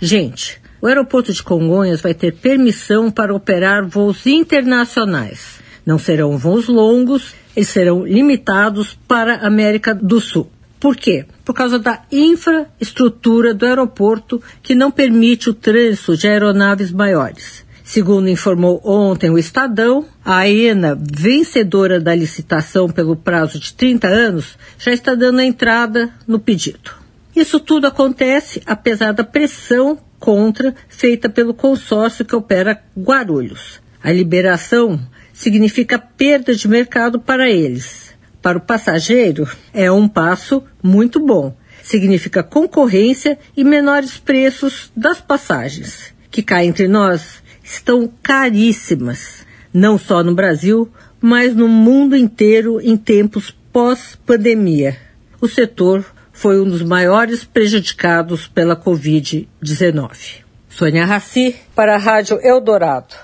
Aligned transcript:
Gente, 0.00 0.58
o 0.80 0.86
aeroporto 0.86 1.30
de 1.30 1.42
Congonhas 1.42 2.00
vai 2.00 2.14
ter 2.14 2.32
permissão 2.32 3.10
para 3.10 3.34
operar 3.34 3.86
voos 3.86 4.26
internacionais. 4.26 5.60
Não 5.84 5.98
serão 5.98 6.38
voos 6.38 6.68
longos, 6.68 7.34
eles 7.54 7.68
serão 7.68 8.06
limitados 8.06 8.98
para 9.06 9.34
a 9.34 9.46
América 9.46 9.94
do 9.94 10.18
Sul. 10.18 10.50
Por 10.78 10.96
quê? 10.96 11.26
Por 11.44 11.52
causa 11.52 11.78
da 11.78 12.02
infraestrutura 12.10 13.52
do 13.52 13.66
aeroporto 13.66 14.42
que 14.62 14.74
não 14.74 14.90
permite 14.90 15.50
o 15.50 15.54
trânsito 15.54 16.16
de 16.16 16.26
aeronaves 16.26 16.90
maiores. 16.90 17.66
Segundo 17.84 18.30
informou 18.30 18.80
ontem 18.82 19.28
o 19.28 19.36
Estadão, 19.36 20.06
a 20.24 20.38
AENA, 20.38 20.96
vencedora 20.98 22.00
da 22.00 22.14
licitação 22.14 22.88
pelo 22.88 23.16
prazo 23.16 23.58
de 23.58 23.74
30 23.74 24.08
anos, 24.08 24.56
já 24.78 24.92
está 24.92 25.14
dando 25.14 25.42
entrada 25.42 26.08
no 26.26 26.38
pedido. 26.38 26.99
Isso 27.34 27.60
tudo 27.60 27.86
acontece 27.86 28.62
apesar 28.66 29.12
da 29.12 29.24
pressão 29.24 29.98
contra 30.18 30.74
feita 30.88 31.28
pelo 31.28 31.54
consórcio 31.54 32.24
que 32.24 32.36
opera 32.36 32.82
Guarulhos. 32.96 33.80
A 34.02 34.12
liberação 34.12 35.00
significa 35.32 35.98
perda 35.98 36.54
de 36.54 36.68
mercado 36.68 37.20
para 37.20 37.50
eles. 37.50 38.14
Para 38.42 38.58
o 38.58 38.60
passageiro, 38.60 39.48
é 39.72 39.90
um 39.90 40.08
passo 40.08 40.62
muito 40.82 41.20
bom. 41.20 41.56
Significa 41.82 42.42
concorrência 42.42 43.38
e 43.56 43.64
menores 43.64 44.18
preços 44.18 44.90
das 44.96 45.20
passagens, 45.20 46.14
que 46.30 46.42
cá 46.42 46.64
entre 46.64 46.88
nós 46.88 47.42
estão 47.62 48.10
caríssimas, 48.22 49.46
não 49.72 49.98
só 49.98 50.22
no 50.22 50.34
Brasil, 50.34 50.90
mas 51.20 51.54
no 51.54 51.68
mundo 51.68 52.16
inteiro 52.16 52.80
em 52.80 52.96
tempos 52.96 53.54
pós-pandemia. 53.72 54.96
O 55.40 55.48
setor 55.48 56.04
foi 56.40 56.58
um 56.58 56.64
dos 56.64 56.82
maiores 56.82 57.44
prejudicados 57.44 58.48
pela 58.48 58.74
Covid-19. 58.74 60.42
Sônia 60.70 61.04
Raci, 61.04 61.54
para 61.74 61.96
a 61.96 61.98
Rádio 61.98 62.40
Eldorado. 62.42 63.14